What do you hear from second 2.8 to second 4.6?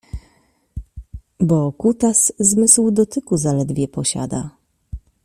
dotyku zaledwie posiada